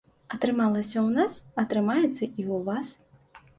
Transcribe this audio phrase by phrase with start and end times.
[0.37, 2.87] Атрымалася ў нас, атрымаецца і ў вас.